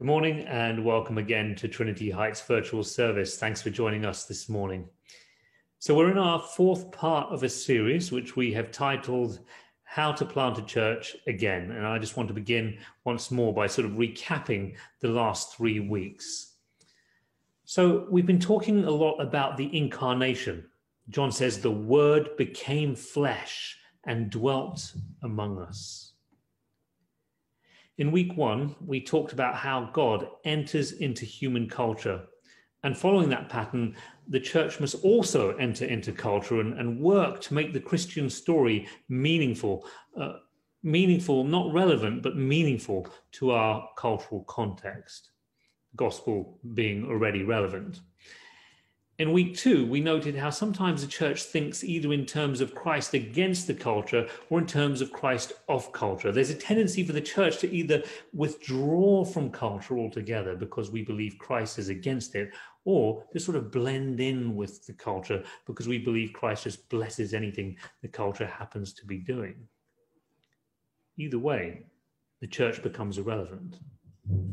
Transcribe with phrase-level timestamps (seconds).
[0.00, 3.36] Good morning and welcome again to Trinity Heights virtual service.
[3.36, 4.88] Thanks for joining us this morning.
[5.78, 9.40] So, we're in our fourth part of a series which we have titled
[9.82, 11.72] How to Plant a Church Again.
[11.72, 15.80] And I just want to begin once more by sort of recapping the last three
[15.80, 16.54] weeks.
[17.66, 20.64] So, we've been talking a lot about the incarnation.
[21.10, 26.09] John says, The Word became flesh and dwelt among us.
[28.00, 32.22] In week one, we talked about how God enters into human culture.
[32.82, 33.94] And following that pattern,
[34.26, 38.88] the church must also enter into culture and, and work to make the Christian story
[39.10, 39.86] meaningful.
[40.18, 40.36] Uh,
[40.82, 45.32] meaningful, not relevant, but meaningful to our cultural context.
[45.94, 48.00] Gospel being already relevant.
[49.20, 53.12] In week two, we noted how sometimes the church thinks either in terms of Christ
[53.12, 56.32] against the culture or in terms of Christ of culture.
[56.32, 58.02] There's a tendency for the church to either
[58.32, 62.50] withdraw from culture altogether because we believe Christ is against it,
[62.86, 67.34] or to sort of blend in with the culture because we believe Christ just blesses
[67.34, 69.68] anything the culture happens to be doing.
[71.18, 71.84] Either way,
[72.40, 73.80] the church becomes irrelevant.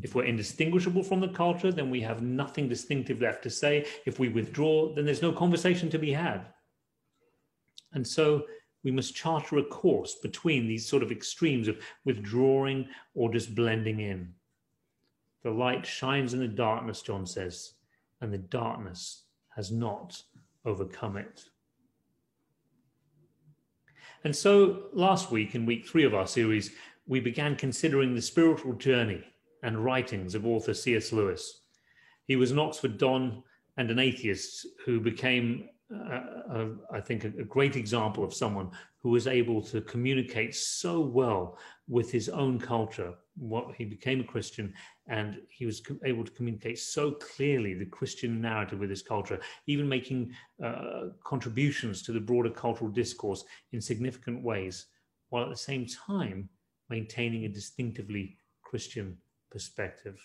[0.02, 3.86] If we're indistinguishable from the culture, then we have nothing distinctive left to say.
[4.06, 6.46] If we withdraw, then there's no conversation to be had.
[7.94, 8.46] And so
[8.84, 14.00] we must charter a course between these sort of extremes of withdrawing or just blending
[14.00, 14.34] in.
[15.44, 17.74] The light shines in the darkness, John says,
[18.22, 19.24] and the darkness
[19.56, 20.22] has not
[20.66, 21.44] overcome it.
[24.24, 26.72] And so last week, in week three of our series,
[27.08, 29.24] we began considering the spiritual journey
[29.68, 31.12] and writings of author C.S.
[31.12, 31.64] Lewis.
[32.26, 33.44] He was an Oxford Don
[33.76, 39.10] and an atheist who became, uh, a, I think, a, great example of someone who
[39.10, 41.58] was able to communicate so well
[41.90, 43.14] with his own culture.
[43.36, 44.74] What he became a Christian,
[45.08, 49.88] and he was able to communicate so clearly the Christian narrative with his culture, even
[49.88, 50.32] making
[50.64, 54.86] uh, contributions to the broader cultural discourse in significant ways,
[55.28, 56.48] while at the same time
[56.90, 59.18] maintaining a distinctively Christian
[59.50, 60.20] perspective.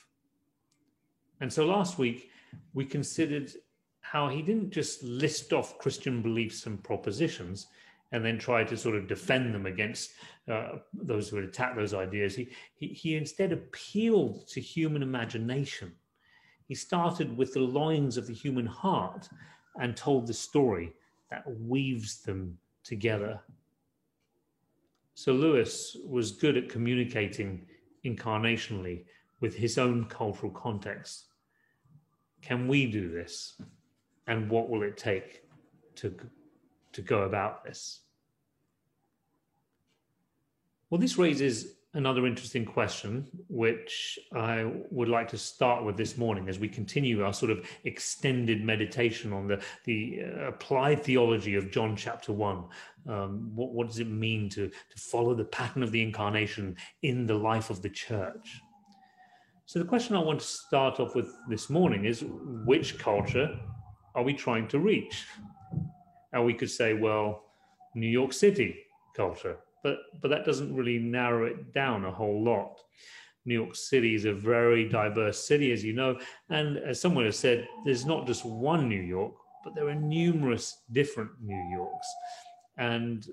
[1.41, 2.31] And so last week,
[2.75, 3.53] we considered
[4.01, 7.67] how he didn't just list off Christian beliefs and propositions
[8.13, 10.13] and then try to sort of defend them against
[10.49, 12.35] uh, those who would attack those ideas.
[12.35, 15.93] He, he, he instead appealed to human imagination.
[16.69, 19.29] He started with the longings of the human heart
[19.81, 20.93] and told the story
[21.31, 23.41] that weaves them together.
[25.15, 27.67] So Lewis was good at communicating
[28.05, 29.05] incarnationally
[29.41, 31.27] with his own cultural context.
[32.41, 33.61] Can we do this?
[34.27, 35.43] And what will it take
[35.97, 36.15] to,
[36.93, 38.01] to go about this?
[40.91, 46.49] Well, this raises another interesting question, which I would like to start with this morning
[46.49, 51.71] as we continue our sort of extended meditation on the, the uh, applied theology of
[51.71, 52.65] John chapter 1.
[53.09, 57.27] Um, what, what does it mean to, to follow the pattern of the incarnation in
[57.27, 58.61] the life of the church?
[59.67, 62.25] So, the question I want to start off with this morning is
[62.67, 63.59] which culture
[64.15, 65.25] are we trying to reach?
[66.33, 67.45] And we could say, well,
[67.95, 68.77] New York City
[69.15, 72.81] culture, but, but that doesn't really narrow it down a whole lot.
[73.45, 76.19] New York City is a very diverse city, as you know.
[76.49, 79.35] And as someone has said, there's not just one New York,
[79.65, 82.07] but there are numerous different New Yorks.
[82.79, 83.27] And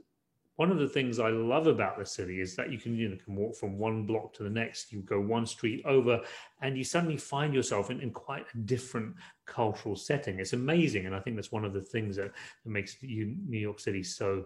[0.60, 3.18] one of the things I love about the city is that you can you know
[3.24, 4.92] can walk from one block to the next.
[4.92, 6.20] You go one street over,
[6.62, 9.16] and you suddenly find yourself in, in quite a different
[9.46, 10.38] cultural setting.
[10.40, 12.34] It's amazing, and I think that's one of the things that,
[12.66, 14.44] that makes New York City so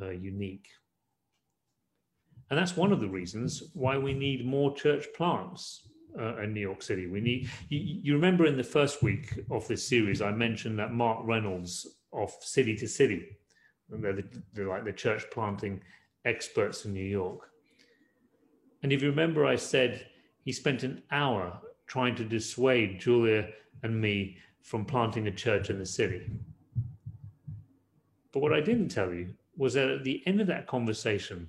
[0.00, 0.68] uh, unique.
[2.50, 5.88] And that's one of the reasons why we need more church plants
[6.18, 7.06] uh, in New York City.
[7.06, 7.48] We need.
[7.68, 11.86] You, you remember in the first week of this series, I mentioned that Mark Reynolds
[12.12, 13.38] of City to City
[13.88, 15.80] they're, the, they're like the church planting
[16.24, 17.50] experts in New York.
[18.82, 20.06] And if you remember, I said
[20.44, 23.48] he spent an hour trying to dissuade Julia
[23.82, 26.30] and me from planting a church in the city.
[28.32, 31.48] But what I didn't tell you was that at the end of that conversation,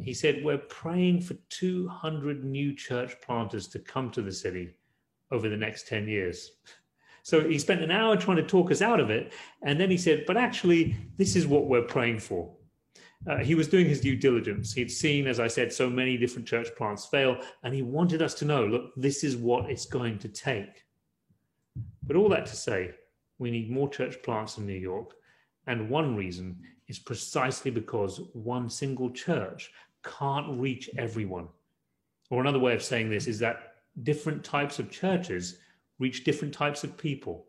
[0.00, 4.76] he said, We're praying for 200 new church planters to come to the city
[5.30, 6.52] over the next 10 years.
[7.26, 9.32] So he spent an hour trying to talk us out of it.
[9.62, 12.54] And then he said, but actually, this is what we're praying for.
[13.26, 14.74] Uh, he was doing his due diligence.
[14.74, 18.34] He'd seen, as I said, so many different church plants fail, and he wanted us
[18.34, 20.84] to know look, this is what it's going to take.
[22.02, 22.90] But all that to say,
[23.38, 25.14] we need more church plants in New York.
[25.66, 26.58] And one reason
[26.88, 29.70] is precisely because one single church
[30.02, 31.48] can't reach everyone.
[32.30, 35.58] Or another way of saying this is that different types of churches
[35.98, 37.46] reach different types of people.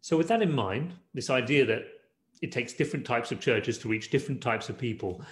[0.00, 1.82] So, with that in mind, this idea that
[2.40, 5.22] it takes different types of churches to reach different types of people,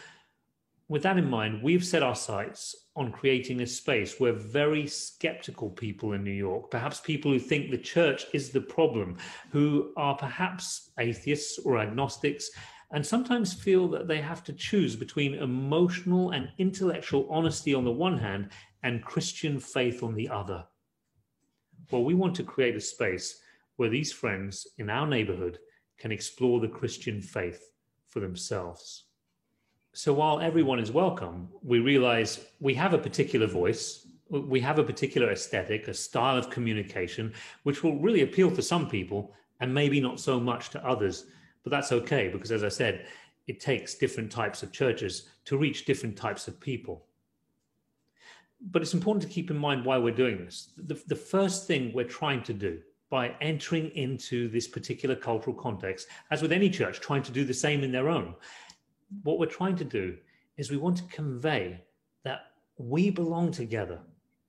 [0.89, 5.69] with that in mind, we've set our sights on creating a space where very skeptical
[5.69, 9.19] people in New York, perhaps people who think the church is the problem,
[9.51, 12.51] who are perhaps atheists or agnostics,
[12.93, 17.93] and sometimes feel that they have to choose between emotional and intellectual honesty on the
[17.93, 18.49] one hand
[18.83, 20.65] and Christian faith on the other.
[21.91, 23.43] Well, we want to create a space
[23.77, 25.59] where these friends in our neighborhood
[25.99, 27.73] can explore the Christian faith
[28.09, 29.05] for themselves.
[29.99, 34.85] So while everyone is welcome, we realize we have a particular voice, we have a
[34.85, 37.35] particular aesthetic, a style of communication,
[37.65, 41.25] which will really appeal to some people and maybe not so much to others.
[41.65, 43.09] But that's okay because, as I said,
[43.49, 47.05] it takes different types of churches to reach different types of people.
[48.71, 50.69] But it's important to keep in mind why we're doing this.
[50.77, 52.79] The, the first thing we're trying to do
[53.11, 57.55] by entering into this particular cultural context, as with any church trying to do the
[57.55, 58.35] same in their own,
[59.23, 60.17] what we're trying to do
[60.57, 61.81] is we want to convey
[62.25, 62.41] that
[62.77, 64.01] we belong together,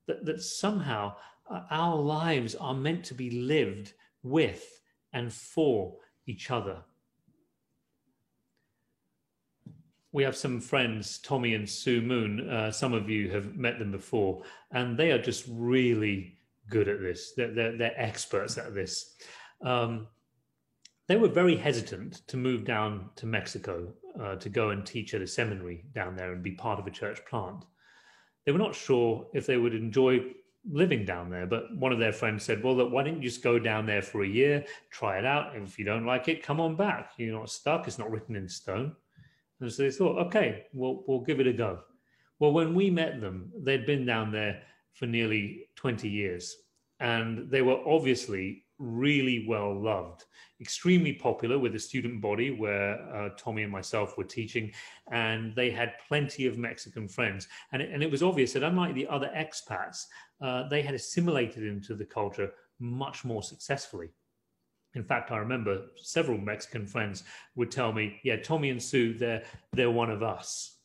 [0.06, 1.14] that, that somehow
[1.50, 3.92] uh, our lives are meant to be lived
[4.22, 4.80] with
[5.12, 5.96] and for
[6.26, 6.78] each other.
[10.12, 12.48] We have some friends, Tommy and Sue Moon.
[12.50, 14.42] Uh, some of you have met them before,
[14.72, 17.32] and they are just really good at this.
[17.36, 19.14] They're, they're, they're experts at this.
[19.62, 20.08] Um,
[21.10, 23.92] they were very hesitant to move down to Mexico
[24.22, 26.90] uh, to go and teach at a seminary down there and be part of a
[26.92, 27.64] church plant.
[28.46, 30.20] They were not sure if they would enjoy
[30.70, 33.42] living down there, but one of their friends said, Well, look, why don't you just
[33.42, 35.56] go down there for a year, try it out?
[35.56, 37.10] If you don't like it, come on back.
[37.16, 38.94] You're not stuck, it's not written in stone.
[39.58, 41.80] And so they thought, Okay, we'll, we'll give it a go.
[42.38, 46.56] Well, when we met them, they'd been down there for nearly 20 years,
[47.00, 50.24] and they were obviously really well loved,
[50.60, 54.72] extremely popular with the student body where uh, Tommy and myself were teaching,
[55.10, 57.48] and they had plenty of Mexican friends.
[57.72, 60.04] And it, and it was obvious that unlike the other expats,
[60.40, 64.10] uh, they had assimilated into the culture much more successfully.
[64.94, 67.22] In fact, I remember several Mexican friends
[67.54, 70.76] would tell me, "Yeah, Tommy and Sue, they're they're one of us."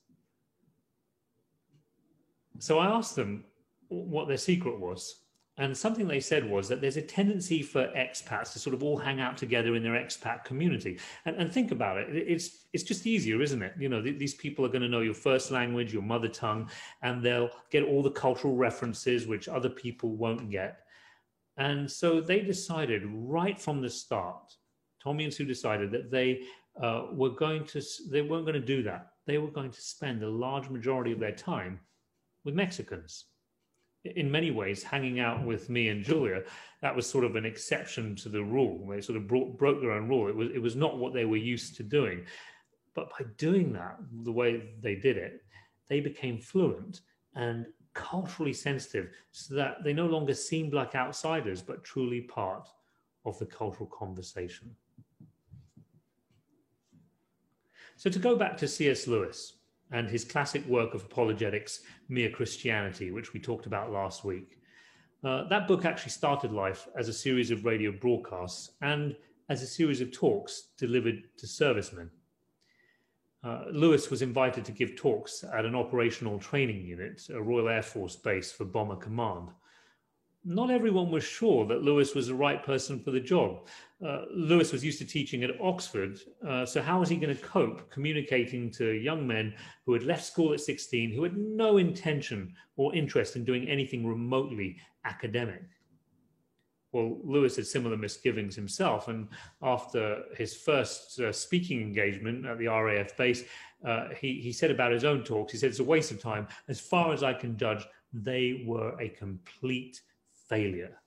[2.60, 3.44] So I asked them
[3.90, 5.25] what their secret was
[5.58, 8.98] and something they said was that there's a tendency for expats to sort of all
[8.98, 11.00] hang out together in their expat community.
[11.24, 13.74] And, and think about it, it's it's just easier, isn't it?
[13.80, 16.70] You know, th- these people are going to know your first language, your mother tongue,
[17.02, 20.80] and they'll get all the cultural references which other people won't get.
[21.56, 24.54] And so they decided right from the start,
[25.02, 26.42] Tommy and Sue decided that they
[26.82, 29.12] uh, were going to they weren't going to do that.
[29.26, 31.80] They were going to spend a large majority of their time
[32.44, 33.26] with Mexicans
[34.06, 36.44] in many ways, hanging out with me and Julia,
[36.82, 38.88] that was sort of an exception to the rule.
[38.88, 40.28] They sort of brought, broke their own rule.
[40.28, 42.26] It was it was not what they were used to doing,
[42.94, 45.44] but by doing that, the way they did it,
[45.88, 47.02] they became fluent
[47.36, 52.68] and culturally sensitive, so that they no longer seemed like outsiders, but truly part
[53.26, 54.76] of the cultural conversation.
[57.96, 59.08] So to go back to C.S.
[59.08, 59.54] Lewis,
[59.96, 64.60] and his classic work of apologetics, Mere Christianity, which we talked about last week.
[65.24, 69.16] Uh, that book actually started life as a series of radio broadcasts and
[69.48, 72.12] as a series of talks delivered to servicemen.
[73.42, 77.82] Uh, Lewis was invited to give talks at an operational training unit, a Royal Air
[77.82, 79.48] Force base for Bomber Command
[80.46, 83.66] not everyone was sure that Lewis was the right person for the job.
[84.04, 87.42] Uh, Lewis was used to teaching at Oxford, uh, so how was he going to
[87.42, 89.54] cope communicating to young men
[89.86, 94.06] who had left school at 16, who had no intention or interest in doing anything
[94.06, 94.76] remotely
[95.06, 95.64] academic?
[96.92, 99.30] Well, Lewis had similar misgivings himself, and
[99.62, 103.44] after his first uh, speaking engagement at the RAF base,
[103.86, 106.48] uh, he, he said about his own talks, he said, It's a waste of time.
[106.68, 110.02] As far as I can judge, they were a complete
[110.48, 110.98] failure.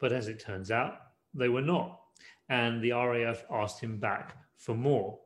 [0.00, 0.98] But as it turns out,
[1.34, 2.00] they were not.
[2.48, 5.18] And the RAF asked him back for more.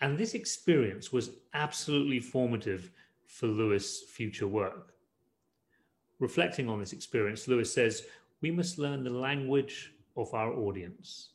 [0.00, 2.90] And this experience was absolutely formative
[3.26, 4.94] for Lewis' future work.
[6.18, 8.04] Reflecting on this experience, Lewis says,
[8.40, 11.30] We must learn the language of our audience.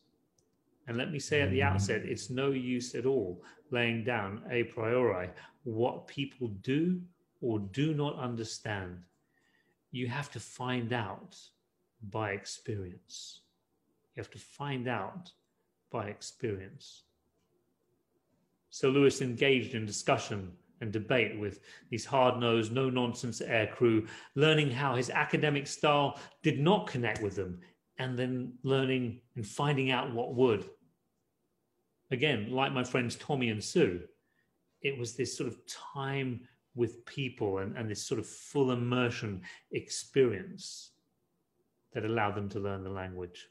[0.88, 1.74] And let me say at the mm-hmm.
[1.74, 5.30] outset, it's no use at all laying down a priori
[5.63, 7.01] what people do
[7.42, 9.00] or do not understand
[9.92, 11.38] you have to find out
[12.09, 13.41] by experience.
[14.15, 15.31] You have to find out
[15.91, 17.03] by experience.
[18.69, 24.05] So Lewis engaged in discussion and debate with these hard nosed, no nonsense air crew,
[24.35, 27.59] learning how his academic style did not connect with them,
[27.97, 30.69] and then learning and finding out what would.
[32.12, 34.01] Again, like my friends Tommy and Sue,
[34.81, 36.41] it was this sort of time
[36.75, 40.91] with people and, and this sort of full immersion experience
[41.96, 43.48] that allow them to learn the language.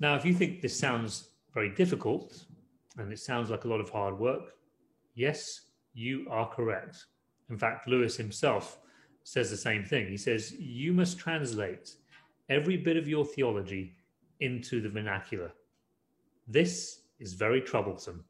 [0.00, 2.44] Now, if you think this sounds very difficult
[2.96, 4.54] and it sounds like a lot of hard work,
[5.14, 5.60] yes,
[5.92, 7.04] you are correct.
[7.50, 8.78] In fact, Lewis himself
[9.24, 10.08] says the same thing.
[10.08, 11.96] He says, You must translate
[12.48, 13.94] every bit of your theology
[14.40, 15.52] into the vernacular.
[16.48, 18.24] This is very troublesome,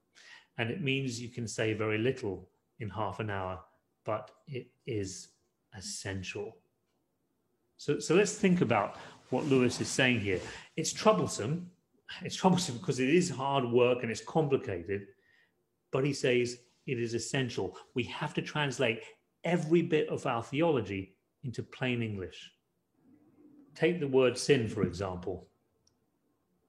[0.58, 2.48] and it means you can say very little
[2.80, 3.60] in half an hour,
[4.04, 5.28] but it is
[5.78, 6.56] essential.
[7.76, 8.96] So, so let's think about
[9.30, 10.40] what Lewis is saying here.
[10.76, 11.70] It's troublesome.
[12.22, 15.06] It's troublesome because it is hard work and it's complicated,
[15.90, 17.76] but he says it is essential.
[17.94, 19.02] We have to translate
[19.44, 22.52] every bit of our theology into plain English.
[23.74, 25.48] Take the word sin, for example.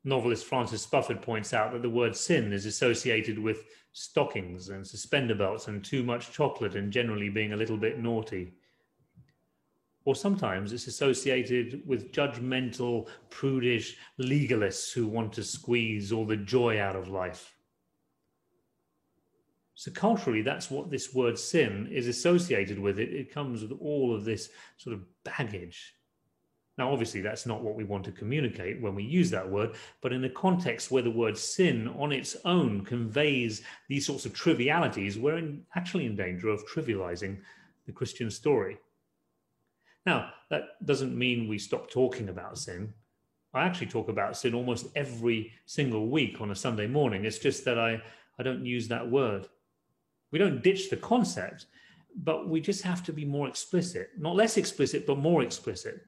[0.05, 5.35] Novelist Francis Spufford points out that the word sin is associated with stockings and suspender
[5.35, 8.53] belts and too much chocolate and generally being a little bit naughty.
[10.05, 16.79] Or sometimes it's associated with judgmental, prudish legalists who want to squeeze all the joy
[16.81, 17.55] out of life.
[19.75, 22.99] So culturally, that's what this word sin is associated with.
[22.99, 25.95] It, it comes with all of this sort of baggage.
[26.77, 30.11] Now, obviously, that's not what we want to communicate when we use that word, but
[30.11, 35.17] in a context where the word sin on its own conveys these sorts of trivialities,
[35.17, 37.39] we're in, actually in danger of trivializing
[37.85, 38.77] the Christian story.
[40.05, 42.93] Now, that doesn't mean we stop talking about sin.
[43.53, 47.25] I actually talk about sin almost every single week on a Sunday morning.
[47.25, 48.01] It's just that I,
[48.39, 49.47] I don't use that word.
[50.31, 51.67] We don't ditch the concept,
[52.15, 56.01] but we just have to be more explicit, not less explicit, but more explicit.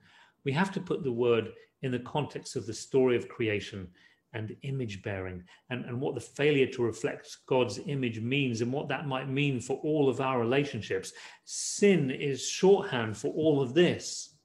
[0.44, 3.88] We have to put the word in the context of the story of creation
[4.36, 8.88] and image bearing and, and what the failure to reflect God's image means and what
[8.90, 11.14] that might mean for all of our relationships.
[11.46, 14.36] Sin is shorthand for all of this.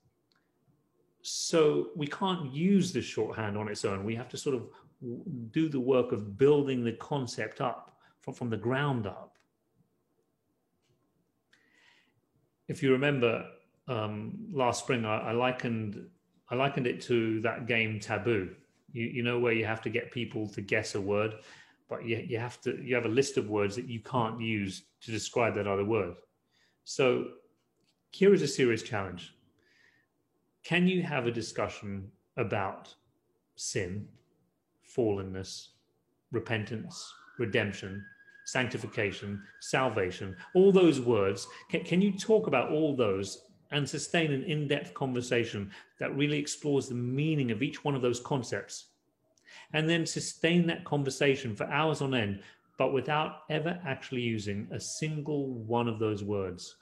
[1.22, 4.04] So we can't use the shorthand on its own.
[4.04, 4.68] We have to sort of
[5.50, 9.30] do the work of building the concept up from, from the ground up.
[12.70, 13.44] if you remember
[13.88, 16.06] um, last spring, I, I, likened
[16.48, 18.54] I likened it to that game Taboo.
[18.92, 21.34] You, you know where you have to get people to guess a word,
[21.88, 24.82] but you, you have to you have a list of words that you can't use
[25.02, 26.14] to describe that other word.
[26.84, 27.26] So
[28.10, 29.34] here is a serious challenge.
[30.64, 32.94] Can you have a discussion about
[33.56, 34.08] sin,
[34.96, 35.68] fallenness,
[36.32, 38.04] repentance, redemption,
[38.46, 41.46] sanctification, salvation, all those words.
[41.70, 46.38] Can, can you talk about all those and sustain an in depth conversation that really
[46.38, 48.86] explores the meaning of each one of those concepts?
[49.72, 52.40] And then sustain that conversation for hours on end,
[52.78, 56.76] but without ever actually using a single one of those words.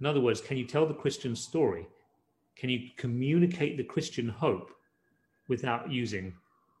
[0.00, 1.86] In other words, can you tell the Christian story?
[2.56, 4.70] Can you communicate the Christian hope
[5.48, 6.34] without using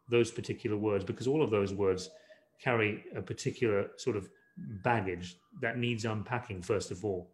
[0.08, 1.04] those particular words?
[1.04, 2.10] Because all of those words
[2.60, 4.28] carry a particular sort of
[4.82, 7.30] baggage that needs unpacking, first of all.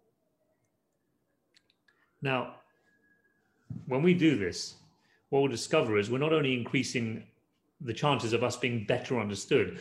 [2.25, 2.54] Now,
[3.87, 4.76] when we do this,
[5.28, 7.23] what we'll discover is we're not only increasing
[7.83, 9.78] the chances of us being better understood,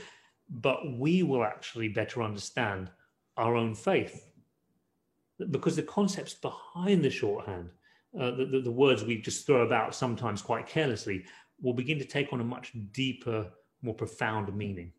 [0.50, 2.90] but we will actually better understand
[3.38, 4.30] our own faith.
[5.52, 7.70] Because the concepts behind the shorthand,
[8.20, 11.24] uh, the, the, the words we just throw about sometimes quite carelessly,
[11.62, 13.50] will begin to take on a much deeper,
[13.82, 14.92] more profound meaning.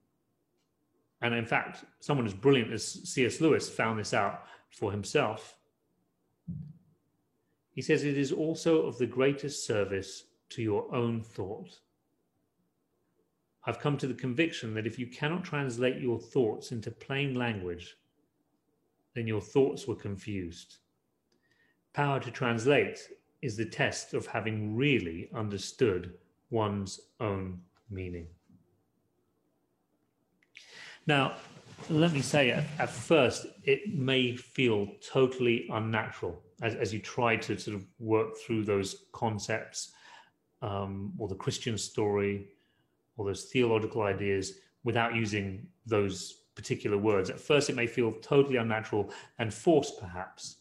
[1.21, 3.43] And in fact, someone as brilliant as C.S.
[3.43, 5.59] Lewis found this out for himself.
[7.75, 11.81] He says, It is also of the greatest service to your own thought.
[13.67, 17.97] I've come to the conviction that if you cannot translate your thoughts into plain language,
[19.15, 20.77] then your thoughts were confused.
[21.95, 23.01] Power to translate
[23.43, 26.15] is the test of having really understood
[26.51, 28.27] one's own meaning.
[31.07, 31.37] Now,
[31.91, 37.37] let me say at, at first, it may feel totally unnatural as, as you try
[37.37, 39.93] to sort of work through those concepts
[40.63, 42.49] um, or the Christian story
[43.17, 47.31] or those theological ideas without using those particular words.
[47.31, 50.57] At first, it may feel totally unnatural and forced, perhaps.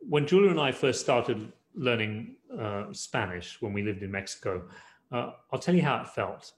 [0.00, 4.68] When Julia and I first started learning uh, Spanish when we lived in Mexico,
[5.10, 6.52] uh, I'll tell you how it felt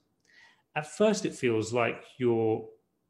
[0.75, 2.65] at first it feels like you're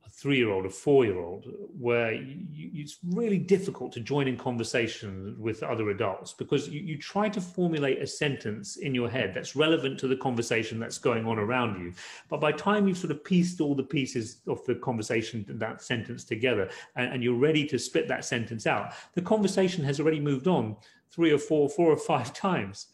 [0.05, 1.45] a three year old, a four year old,
[1.79, 6.97] where you, it's really difficult to join in conversation with other adults because you, you
[6.97, 11.25] try to formulate a sentence in your head that's relevant to the conversation that's going
[11.25, 11.93] on around you.
[12.29, 15.81] But by the time you've sort of pieced all the pieces of the conversation, that
[15.81, 20.19] sentence together, and, and you're ready to spit that sentence out, the conversation has already
[20.19, 20.75] moved on
[21.11, 22.87] three or four, four or five times.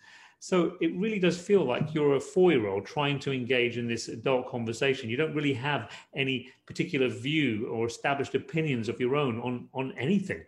[0.44, 3.88] So it really does feel like you're a four year old trying to engage in
[3.88, 5.08] this adult conversation.
[5.08, 9.94] You don't really have any particular view or established opinions of your own on, on
[10.00, 10.42] anything.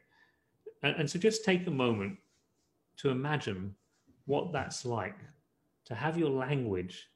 [0.82, 2.18] And, and so just take a moment
[2.98, 3.76] to imagine
[4.26, 5.20] what that's like
[5.86, 7.10] to have your language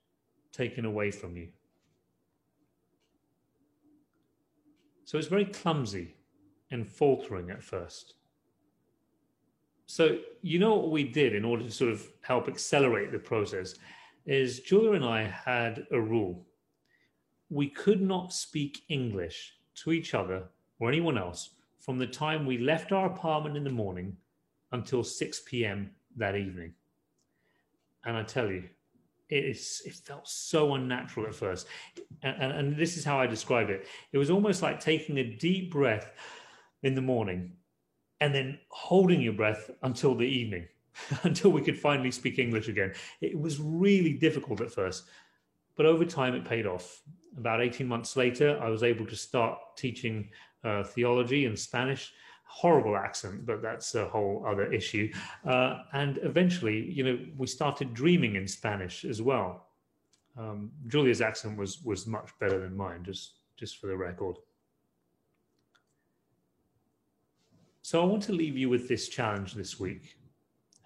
[0.52, 1.48] taken away from you.
[5.06, 6.14] So it's very clumsy
[6.70, 8.17] and faltering at first.
[9.88, 13.76] So, you know what we did in order to sort of help accelerate the process
[14.26, 16.46] is Julia and I had a rule.
[17.50, 20.44] We could not speak English to each other
[20.80, 24.18] or anyone else from the time we left our apartment in the morning
[24.74, 25.92] until 6 p.m.
[26.18, 26.74] that evening.
[28.04, 28.66] And I tell you,
[29.30, 31.68] it, is, it felt so unnatural at first.
[32.24, 35.24] And, and, and this is how I describe it it was almost like taking a
[35.24, 36.12] deep breath
[36.84, 37.54] in the morning
[38.22, 40.68] and then holding your breath until the evening,
[41.24, 42.94] until we could finally speak English again.
[43.22, 45.06] It was really difficult at first,
[45.76, 47.02] but over time it paid off.
[47.38, 50.30] About 18 months later, I was able to start teaching
[50.64, 52.14] uh, theology and Spanish.
[52.50, 55.12] Horrible accent, but that's a whole other issue.
[55.46, 59.68] Uh, and eventually, you know, we started dreaming in Spanish as well.
[60.38, 64.38] Um, Julia's accent was was much better than mine, just just for the record.
[67.88, 70.18] So I want to leave you with this challenge this week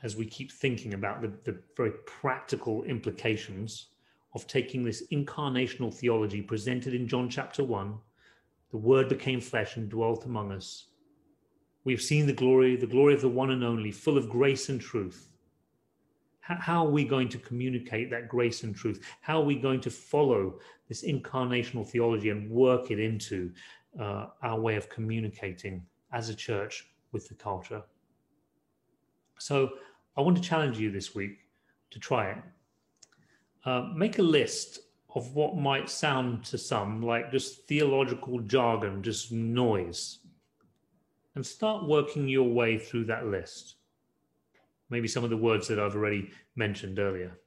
[0.04, 3.88] as we keep thinking about the, the very practical implications
[4.36, 7.98] of taking this incarnational theology presented in John chapter 1.
[8.70, 10.90] The Word became flesh and dwelt among us.
[11.86, 14.70] We have seen the glory, the glory of the one and only, full of grace
[14.70, 15.28] and truth.
[16.42, 19.04] How, are we going to communicate that grace and truth?
[19.22, 23.52] How are we going to follow this incarnational theology and work it into
[24.00, 25.82] uh, our way of communicating
[26.14, 27.84] as a church with the culture.
[29.38, 29.72] So
[30.16, 31.40] I want to challenge you this week
[31.92, 32.38] to try it.
[33.66, 34.80] Uh, make a list
[35.16, 40.20] of what might sound to some like just theological jargon, just noise,
[41.36, 43.76] and start working your way through that list.
[44.90, 47.38] Maybe some of the words that I've already mentioned earlier.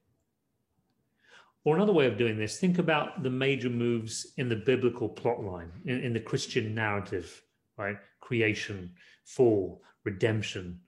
[1.65, 5.71] Or another way of doing this, think about the major moves in the biblical plotline,
[5.87, 7.43] in, in the Christian narrative,
[7.79, 7.97] right?
[8.25, 8.91] Creation,
[9.25, 10.81] fall, redemption.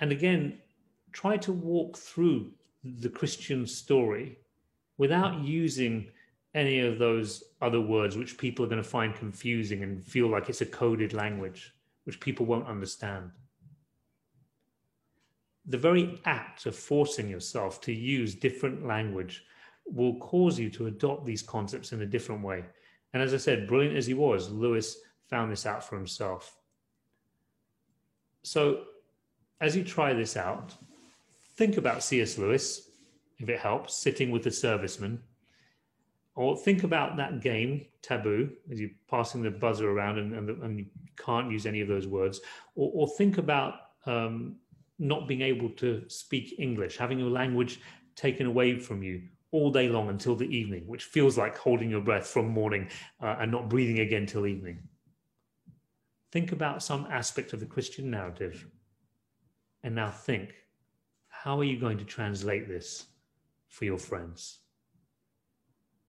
[0.00, 0.58] And again,
[1.12, 2.50] try to walk through
[2.82, 4.38] the Christian story
[4.98, 6.08] without using
[6.54, 10.48] any of those other words which people are going to find confusing and feel like
[10.48, 11.72] it's a coded language,
[12.02, 13.30] which people won't understand.
[15.66, 19.44] The very act of forcing yourself to use different language
[19.86, 22.64] will cause you to adopt these concepts in a different way.
[23.12, 26.56] And as I said, brilliant as he was, Lewis found this out for himself.
[28.42, 28.84] So,
[29.60, 30.74] as you try this out,
[31.56, 32.38] think about C.S.
[32.38, 32.90] Lewis,
[33.38, 35.18] if it helps, sitting with the serviceman,
[36.34, 40.78] or think about that game, Taboo, as you're passing the buzzer around and, and, and
[40.78, 40.86] you
[41.16, 42.40] can't use any of those words,
[42.74, 44.56] or, or think about um,
[44.98, 47.80] not being able to speak English, having your language
[48.14, 52.02] taken away from you all day long until the evening, which feels like holding your
[52.02, 52.88] breath from morning
[53.22, 54.78] uh, and not breathing again till evening
[56.36, 58.66] think about some aspect of the Christian narrative
[59.82, 60.52] and now think
[61.28, 63.06] how are you going to translate this
[63.70, 64.58] for your friends?